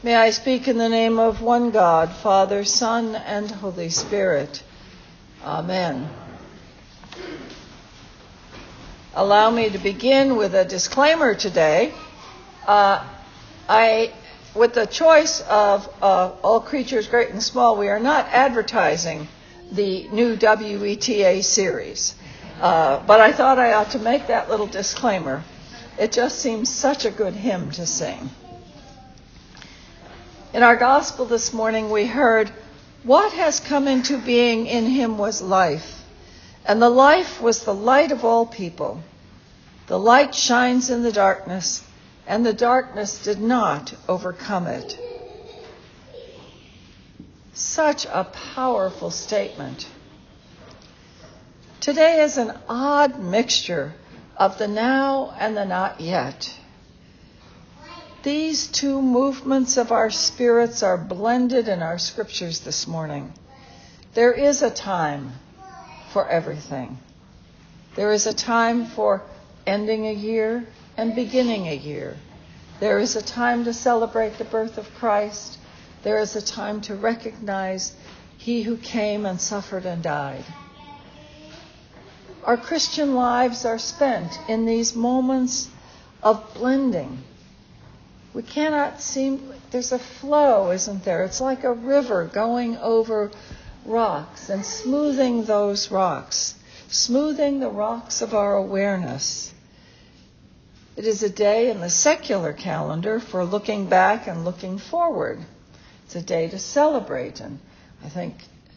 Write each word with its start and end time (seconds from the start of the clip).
May 0.00 0.14
I 0.14 0.30
speak 0.30 0.68
in 0.68 0.78
the 0.78 0.88
name 0.88 1.18
of 1.18 1.42
one 1.42 1.72
God, 1.72 2.12
Father, 2.12 2.62
Son, 2.62 3.16
and 3.16 3.50
Holy 3.50 3.88
Spirit. 3.88 4.62
Amen. 5.42 6.08
Allow 9.12 9.50
me 9.50 9.70
to 9.70 9.78
begin 9.78 10.36
with 10.36 10.54
a 10.54 10.64
disclaimer 10.64 11.34
today. 11.34 11.92
Uh, 12.64 13.04
I, 13.68 14.12
with 14.54 14.74
the 14.74 14.86
choice 14.86 15.40
of 15.40 15.92
uh, 16.00 16.30
All 16.44 16.60
Creatures 16.60 17.08
Great 17.08 17.30
and 17.30 17.42
Small, 17.42 17.76
we 17.76 17.88
are 17.88 17.98
not 17.98 18.26
advertising 18.26 19.26
the 19.72 20.06
new 20.10 20.36
WETA 20.36 21.42
series. 21.42 22.14
Uh, 22.60 23.04
but 23.04 23.20
I 23.20 23.32
thought 23.32 23.58
I 23.58 23.72
ought 23.72 23.90
to 23.90 23.98
make 23.98 24.28
that 24.28 24.48
little 24.48 24.68
disclaimer. 24.68 25.42
It 25.98 26.12
just 26.12 26.38
seems 26.38 26.72
such 26.72 27.04
a 27.04 27.10
good 27.10 27.34
hymn 27.34 27.72
to 27.72 27.84
sing. 27.84 28.30
In 30.54 30.62
our 30.62 30.76
gospel 30.76 31.26
this 31.26 31.52
morning, 31.52 31.90
we 31.90 32.06
heard, 32.06 32.50
What 33.02 33.34
has 33.34 33.60
come 33.60 33.86
into 33.86 34.16
being 34.16 34.66
in 34.66 34.86
him 34.86 35.18
was 35.18 35.42
life, 35.42 36.02
and 36.64 36.80
the 36.80 36.88
life 36.88 37.42
was 37.42 37.64
the 37.64 37.74
light 37.74 38.12
of 38.12 38.24
all 38.24 38.46
people. 38.46 39.02
The 39.88 39.98
light 39.98 40.34
shines 40.34 40.88
in 40.88 41.02
the 41.02 41.12
darkness, 41.12 41.82
and 42.26 42.46
the 42.46 42.54
darkness 42.54 43.22
did 43.22 43.40
not 43.42 43.92
overcome 44.08 44.66
it. 44.66 44.98
Such 47.52 48.06
a 48.06 48.24
powerful 48.54 49.10
statement. 49.10 49.86
Today 51.80 52.22
is 52.22 52.38
an 52.38 52.58
odd 52.70 53.20
mixture 53.20 53.92
of 54.38 54.56
the 54.56 54.68
now 54.68 55.34
and 55.38 55.54
the 55.54 55.66
not 55.66 56.00
yet. 56.00 56.54
These 58.24 58.66
two 58.66 59.00
movements 59.00 59.76
of 59.76 59.92
our 59.92 60.10
spirits 60.10 60.82
are 60.82 60.98
blended 60.98 61.68
in 61.68 61.82
our 61.82 61.98
scriptures 61.98 62.58
this 62.60 62.88
morning. 62.88 63.32
There 64.14 64.32
is 64.32 64.60
a 64.60 64.70
time 64.70 65.34
for 66.12 66.28
everything. 66.28 66.98
There 67.94 68.12
is 68.12 68.26
a 68.26 68.34
time 68.34 68.86
for 68.86 69.22
ending 69.66 70.06
a 70.06 70.12
year 70.12 70.66
and 70.96 71.14
beginning 71.14 71.68
a 71.68 71.76
year. 71.76 72.16
There 72.80 72.98
is 72.98 73.14
a 73.14 73.22
time 73.22 73.64
to 73.64 73.72
celebrate 73.72 74.36
the 74.36 74.44
birth 74.44 74.78
of 74.78 74.92
Christ. 74.96 75.56
There 76.02 76.18
is 76.18 76.34
a 76.34 76.42
time 76.42 76.80
to 76.82 76.96
recognize 76.96 77.94
He 78.36 78.62
who 78.62 78.76
came 78.78 79.26
and 79.26 79.40
suffered 79.40 79.86
and 79.86 80.02
died. 80.02 80.44
Our 82.42 82.56
Christian 82.56 83.14
lives 83.14 83.64
are 83.64 83.78
spent 83.78 84.40
in 84.48 84.66
these 84.66 84.96
moments 84.96 85.68
of 86.20 86.52
blending 86.54 87.22
we 88.38 88.44
cannot 88.44 89.00
seem, 89.00 89.52
there's 89.72 89.90
a 89.90 89.98
flow, 89.98 90.70
isn't 90.70 91.04
there? 91.04 91.24
It's 91.24 91.40
like 91.40 91.64
a 91.64 91.72
river 91.72 92.30
going 92.32 92.76
over 92.76 93.32
rocks 93.84 94.48
and 94.48 94.64
smoothing 94.64 95.42
those 95.42 95.90
rocks, 95.90 96.54
smoothing 96.86 97.58
the 97.58 97.68
rocks 97.68 98.22
of 98.22 98.34
our 98.34 98.54
awareness. 98.54 99.52
It 100.96 101.04
is 101.04 101.24
a 101.24 101.28
day 101.28 101.68
in 101.68 101.80
the 101.80 101.90
secular 101.90 102.52
calendar 102.52 103.18
for 103.18 103.44
looking 103.44 103.88
back 103.88 104.28
and 104.28 104.44
looking 104.44 104.78
forward. 104.78 105.40
It's 106.04 106.14
a 106.14 106.22
day 106.22 106.46
to 106.48 106.60
celebrate, 106.60 107.40
and 107.40 107.58
I 108.04 108.08
think 108.08 108.36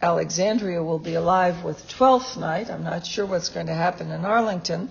Alexandria 0.00 0.82
will 0.82 0.98
be 0.98 1.12
alive 1.12 1.62
with 1.62 1.86
Twelfth 1.90 2.38
Night. 2.38 2.70
I'm 2.70 2.84
not 2.84 3.04
sure 3.04 3.26
what's 3.26 3.50
going 3.50 3.66
to 3.66 3.74
happen 3.74 4.12
in 4.12 4.24
Arlington. 4.24 4.88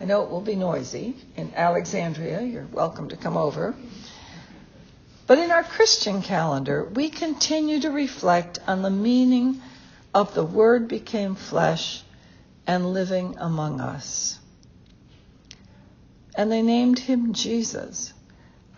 I 0.00 0.04
know 0.04 0.22
it 0.22 0.30
will 0.30 0.40
be 0.40 0.54
noisy 0.54 1.16
in 1.36 1.52
Alexandria. 1.54 2.42
You're 2.42 2.66
welcome 2.72 3.08
to 3.08 3.16
come 3.16 3.36
over. 3.36 3.74
But 5.26 5.38
in 5.38 5.50
our 5.50 5.64
Christian 5.64 6.20
calendar, 6.20 6.84
we 6.84 7.08
continue 7.08 7.80
to 7.80 7.90
reflect 7.90 8.58
on 8.66 8.82
the 8.82 8.90
meaning 8.90 9.62
of 10.12 10.34
the 10.34 10.44
Word 10.44 10.86
became 10.86 11.34
flesh 11.34 12.02
and 12.66 12.92
living 12.92 13.36
among 13.38 13.80
us. 13.80 14.38
And 16.36 16.52
they 16.52 16.62
named 16.62 16.98
him 16.98 17.32
Jesus, 17.32 18.12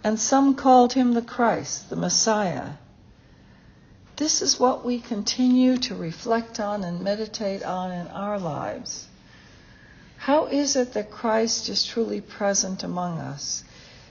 and 0.04 0.20
some 0.20 0.54
called 0.54 0.92
him 0.92 1.14
the 1.14 1.22
Christ, 1.22 1.90
the 1.90 1.96
Messiah. 1.96 2.72
This 4.16 4.40
is 4.40 4.60
what 4.60 4.84
we 4.84 5.00
continue 5.00 5.78
to 5.78 5.94
reflect 5.94 6.60
on 6.60 6.84
and 6.84 7.02
meditate 7.02 7.62
on 7.62 7.90
in 7.90 8.06
our 8.08 8.38
lives. 8.38 9.08
How 10.16 10.46
is 10.46 10.76
it 10.76 10.94
that 10.94 11.10
Christ 11.10 11.68
is 11.68 11.84
truly 11.84 12.20
present 12.20 12.82
among 12.82 13.18
us? 13.18 13.64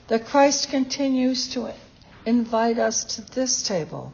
That 0.07 0.25
Christ 0.25 0.69
continues 0.69 1.49
to 1.49 1.65
invite 2.25 2.79
us 2.79 3.03
to 3.15 3.21
this 3.21 3.63
table? 3.63 4.13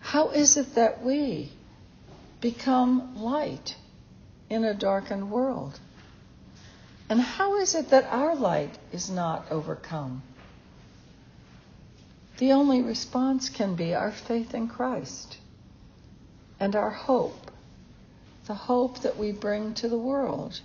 How 0.00 0.28
is 0.28 0.56
it 0.56 0.74
that 0.74 1.02
we 1.02 1.52
become 2.40 3.16
light 3.22 3.76
in 4.48 4.64
a 4.64 4.74
darkened 4.74 5.30
world? 5.30 5.80
And 7.08 7.20
how 7.20 7.58
is 7.58 7.74
it 7.74 7.90
that 7.90 8.04
our 8.04 8.34
light 8.34 8.76
is 8.92 9.08
not 9.08 9.46
overcome? 9.50 10.22
The 12.38 12.52
only 12.52 12.82
response 12.82 13.48
can 13.48 13.76
be 13.76 13.94
our 13.94 14.12
faith 14.12 14.54
in 14.54 14.68
Christ 14.68 15.38
and 16.60 16.74
our 16.74 16.90
hope, 16.90 17.50
the 18.46 18.54
hope 18.54 19.00
that 19.00 19.16
we 19.16 19.32
bring 19.32 19.74
to 19.74 19.88
the 19.88 19.98
world. 19.98 20.60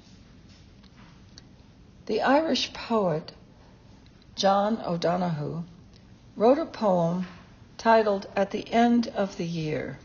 The 2.08 2.22
Irish 2.22 2.74
poet 2.74 3.32
John 4.36 4.82
O'Donohue, 4.86 5.64
wrote 6.36 6.58
a 6.58 6.66
poem 6.66 7.28
titled 7.78 8.28
At 8.36 8.52
the 8.52 8.72
End 8.72 9.08
of 9.10 9.38
the 9.38 9.46
Year. 9.46 10.00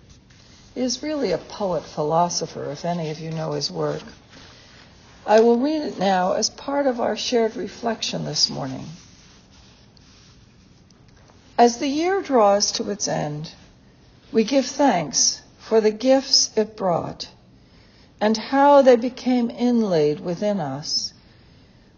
He 0.74 0.80
is 0.80 1.02
really 1.02 1.32
a 1.32 1.38
poet 1.38 1.84
philosopher, 1.84 2.70
if 2.70 2.84
any 2.84 3.10
of 3.10 3.20
you 3.20 3.30
know 3.30 3.52
his 3.52 3.70
work. 3.70 4.02
I 5.26 5.40
will 5.40 5.58
read 5.58 5.82
it 5.82 5.98
now 5.98 6.32
as 6.32 6.50
part 6.50 6.86
of 6.86 7.00
our 7.00 7.16
shared 7.16 7.56
reflection 7.56 8.24
this 8.24 8.50
morning. 8.50 8.86
As 11.58 11.78
the 11.78 11.88
year 11.88 12.20
draws 12.20 12.72
to 12.72 12.90
its 12.90 13.08
end, 13.08 13.52
we 14.32 14.44
give 14.44 14.66
thanks 14.66 15.40
for 15.58 15.80
the 15.80 15.90
gifts 15.90 16.50
it 16.56 16.76
brought 16.76 17.28
and 18.20 18.36
how 18.36 18.82
they 18.82 18.96
became 18.96 19.50
inlaid 19.50 20.20
within 20.20 20.60
us 20.60 21.12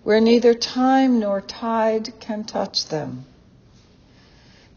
where 0.09 0.23
neither 0.23 0.55
time 0.55 1.21
nor 1.21 1.39
tide 1.39 2.19
can 2.19 2.43
touch 2.43 2.87
them. 2.87 3.27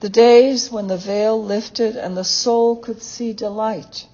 The 0.01 0.09
days 0.09 0.69
when 0.69 0.87
the 0.87 0.97
veil 0.97 1.41
lifted 1.41 1.95
and 1.95 2.17
the 2.17 2.25
soul 2.25 2.75
could 2.75 3.01
see 3.01 3.31
delight, 3.31 4.07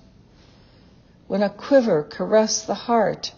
when 1.26 1.42
a 1.42 1.50
quiver 1.50 2.04
caressed 2.04 2.68
the 2.68 2.76
heart 2.76 3.34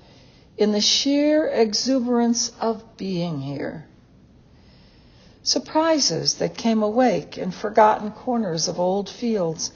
in 0.58 0.74
the 0.74 0.82
sheer 0.82 1.48
exuberance 1.48 2.52
of 2.60 2.84
being 2.98 3.40
here. 3.40 3.86
Surprises 5.42 6.34
that 6.34 6.58
came 6.58 6.84
awake 6.84 7.38
in 7.38 7.50
forgotten 7.50 8.12
corners 8.12 8.68
of 8.68 8.78
old 8.78 9.08
fields 9.10 9.72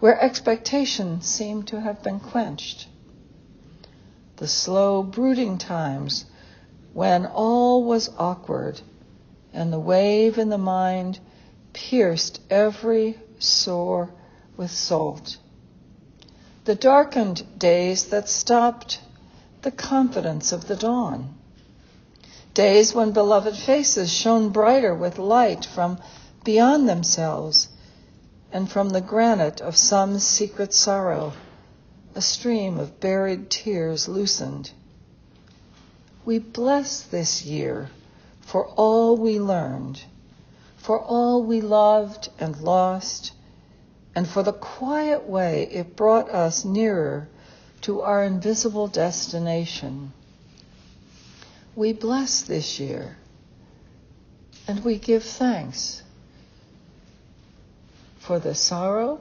where 0.00 0.20
expectation 0.20 1.22
seemed 1.22 1.66
to 1.68 1.80
have 1.80 2.02
been 2.02 2.20
quenched. 2.20 2.88
The 4.36 4.48
slow 4.48 5.02
brooding 5.02 5.56
times 5.56 6.26
when 6.98 7.24
all 7.26 7.84
was 7.84 8.10
awkward 8.18 8.80
and 9.52 9.72
the 9.72 9.78
wave 9.78 10.36
in 10.36 10.48
the 10.48 10.58
mind 10.58 11.16
pierced 11.72 12.40
every 12.50 13.16
sore 13.38 14.10
with 14.56 14.68
salt. 14.68 15.36
The 16.64 16.74
darkened 16.74 17.56
days 17.56 18.06
that 18.06 18.28
stopped 18.28 18.98
the 19.62 19.70
confidence 19.70 20.50
of 20.50 20.66
the 20.66 20.74
dawn. 20.74 21.36
Days 22.52 22.92
when 22.92 23.12
beloved 23.12 23.56
faces 23.56 24.10
shone 24.12 24.48
brighter 24.48 24.92
with 24.92 25.20
light 25.20 25.64
from 25.64 26.00
beyond 26.42 26.88
themselves 26.88 27.68
and 28.50 28.68
from 28.68 28.90
the 28.90 29.00
granite 29.00 29.60
of 29.60 29.76
some 29.76 30.18
secret 30.18 30.74
sorrow, 30.74 31.32
a 32.16 32.20
stream 32.20 32.76
of 32.76 32.98
buried 32.98 33.50
tears 33.50 34.08
loosened 34.08 34.72
we 36.28 36.38
bless 36.38 37.04
this 37.04 37.42
year 37.46 37.88
for 38.42 38.66
all 38.76 39.16
we 39.16 39.40
learned, 39.40 40.04
for 40.76 41.00
all 41.00 41.42
we 41.42 41.62
loved 41.62 42.28
and 42.38 42.54
lost, 42.60 43.32
and 44.14 44.28
for 44.28 44.42
the 44.42 44.52
quiet 44.52 45.26
way 45.26 45.66
it 45.72 45.96
brought 45.96 46.28
us 46.28 46.66
nearer 46.66 47.26
to 47.80 48.02
our 48.02 48.22
invisible 48.22 48.86
destination. 48.88 50.12
We 51.74 51.94
bless 51.94 52.42
this 52.42 52.78
year 52.78 53.16
and 54.66 54.84
we 54.84 54.98
give 54.98 55.22
thanks 55.22 56.02
for 58.18 58.38
the 58.38 58.54
sorrow, 58.54 59.18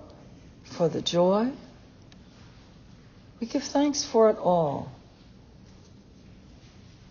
for 0.65 0.89
the 0.89 1.01
joy. 1.01 1.53
We 3.39 3.47
give 3.47 3.63
thanks 3.63 4.03
for 4.03 4.29
it 4.29 4.37
all 4.37 4.91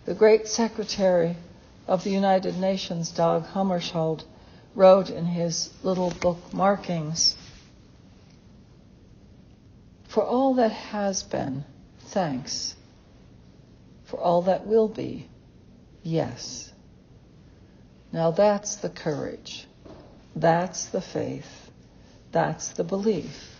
the 0.06 0.14
great 0.14 0.46
secretary 0.48 1.36
of 1.86 2.04
the 2.04 2.10
United 2.10 2.56
Nations, 2.56 3.10
Dag 3.10 3.42
Hammarskjöld, 3.42 4.24
wrote 4.74 5.10
in 5.10 5.26
his 5.26 5.70
little 5.82 6.10
book 6.10 6.38
markings 6.52 7.36
For 10.08 10.24
all 10.24 10.54
that 10.54 10.72
has 10.72 11.22
been, 11.22 11.64
thanks. 11.98 12.74
For 14.04 14.18
all 14.18 14.42
that 14.42 14.66
will 14.66 14.88
be, 14.88 15.28
yes. 16.02 16.72
Now 18.12 18.30
that's 18.30 18.76
the 18.76 18.88
courage. 18.88 19.66
That's 20.34 20.86
the 20.86 21.02
faith. 21.02 21.70
That's 22.32 22.68
the 22.68 22.84
belief 22.84 23.56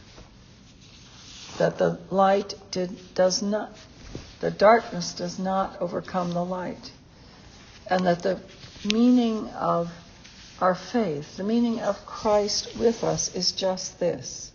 that 1.59 1.79
the 1.79 1.99
light 2.11 2.55
did, 2.71 3.15
does 3.15 3.43
not, 3.43 3.77
the 4.41 4.51
darkness 4.51 5.15
does 5.15 5.39
not 5.39 5.81
overcome 5.81 6.33
the 6.33 6.45
light. 6.45 6.91
And 7.89 8.07
that 8.07 8.23
the 8.23 8.41
meaning 8.85 9.49
of 9.51 9.91
our 10.61 10.75
faith, 10.75 11.37
the 11.37 11.45
meaning 11.45 11.81
of 11.81 12.05
Christ 12.07 12.77
with 12.77 13.05
us 13.05 13.35
is 13.35 13.53
just 13.53 14.01
this 14.01 14.53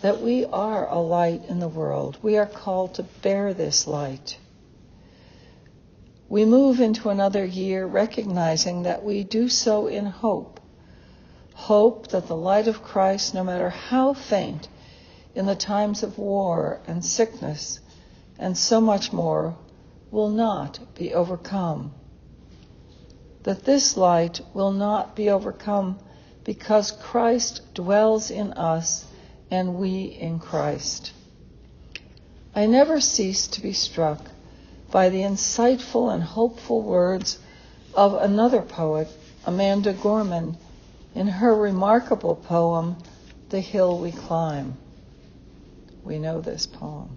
that 0.00 0.22
we 0.22 0.46
are 0.46 0.88
a 0.88 0.98
light 0.98 1.42
in 1.48 1.58
the 1.58 1.68
world. 1.68 2.16
We 2.22 2.38
are 2.38 2.46
called 2.46 2.94
to 2.94 3.02
bear 3.22 3.52
this 3.52 3.86
light. 3.86 4.38
We 6.28 6.44
move 6.44 6.80
into 6.80 7.10
another 7.10 7.44
year 7.44 7.84
recognizing 7.84 8.84
that 8.84 9.04
we 9.04 9.24
do 9.24 9.48
so 9.48 9.88
in 9.88 10.06
hope. 10.06 10.60
Hope 11.52 12.08
that 12.08 12.28
the 12.28 12.36
light 12.36 12.66
of 12.66 12.82
Christ, 12.82 13.34
no 13.34 13.44
matter 13.44 13.68
how 13.68 14.14
faint, 14.14 14.68
in 15.34 15.46
the 15.46 15.56
times 15.56 16.02
of 16.02 16.16
war 16.16 16.80
and 16.86 17.04
sickness 17.04 17.80
and 18.40 18.58
so 18.58 18.80
much 18.80 19.12
more, 19.12 19.56
will 20.10 20.30
not 20.30 20.80
be 20.96 21.14
overcome 21.14 21.94
that 23.42 23.64
this 23.64 23.96
light 23.96 24.40
will 24.52 24.72
not 24.72 25.16
be 25.16 25.30
overcome 25.30 25.98
because 26.44 26.90
Christ 26.90 27.62
dwells 27.74 28.30
in 28.30 28.52
us 28.52 29.04
and 29.50 29.76
we 29.76 30.04
in 30.04 30.38
Christ. 30.38 31.12
I 32.54 32.66
never 32.66 33.00
cease 33.00 33.46
to 33.48 33.62
be 33.62 33.72
struck 33.72 34.20
by 34.90 35.08
the 35.08 35.20
insightful 35.20 36.12
and 36.12 36.22
hopeful 36.22 36.82
words 36.82 37.38
of 37.94 38.14
another 38.14 38.62
poet, 38.62 39.08
Amanda 39.46 39.92
Gorman, 39.92 40.56
in 41.14 41.28
her 41.28 41.54
remarkable 41.54 42.36
poem, 42.36 42.96
The 43.50 43.60
Hill 43.60 43.98
We 43.98 44.12
Climb. 44.12 44.76
We 46.02 46.18
know 46.18 46.40
this 46.40 46.66
poem. 46.66 47.16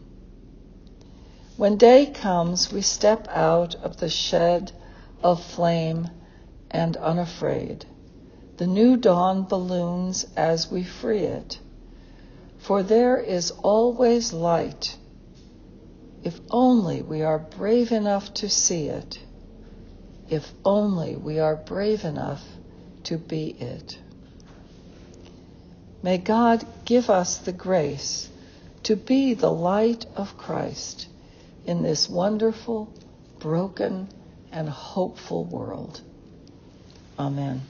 When 1.63 1.77
day 1.77 2.07
comes, 2.07 2.73
we 2.73 2.81
step 2.81 3.25
out 3.29 3.75
of 3.75 3.95
the 3.95 4.09
shed 4.09 4.73
of 5.23 5.41
flame 5.41 6.09
and 6.69 6.97
unafraid. 6.97 7.85
The 8.57 8.67
new 8.67 8.97
dawn 8.97 9.43
balloons 9.43 10.25
as 10.35 10.69
we 10.69 10.83
free 10.83 11.21
it. 11.21 11.59
For 12.57 12.83
there 12.83 13.17
is 13.17 13.51
always 13.63 14.33
light, 14.33 14.97
if 16.21 16.37
only 16.51 17.01
we 17.01 17.21
are 17.21 17.39
brave 17.39 17.93
enough 17.93 18.33
to 18.33 18.49
see 18.49 18.89
it, 18.89 19.19
if 20.27 20.51
only 20.65 21.15
we 21.15 21.39
are 21.39 21.55
brave 21.55 22.03
enough 22.03 22.43
to 23.03 23.17
be 23.17 23.51
it. 23.51 23.97
May 26.01 26.17
God 26.17 26.65
give 26.83 27.09
us 27.09 27.37
the 27.37 27.53
grace 27.53 28.27
to 28.83 28.97
be 28.97 29.33
the 29.33 29.53
light 29.53 30.05
of 30.17 30.37
Christ 30.37 31.07
in 31.65 31.81
this 31.81 32.09
wonderful, 32.09 32.93
broken, 33.39 34.09
and 34.51 34.69
hopeful 34.69 35.45
world. 35.45 36.01
Amen. 37.17 37.61